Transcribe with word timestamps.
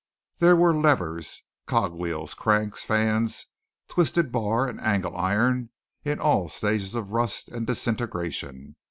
There 0.39 0.55
were 0.55 0.73
levers, 0.75 1.43
cogwheels, 1.67 2.33
cranks, 2.33 2.83
fans, 2.83 3.45
twisted 3.87 4.31
bar, 4.31 4.67
and 4.67 4.81
angle 4.81 5.15
iron, 5.15 5.69
in 6.03 6.19
all 6.19 6.49
stages 6.49 6.95
of 6.95 7.11
rust 7.11 7.49
and 7.49 7.67
disintegration. 7.67 8.77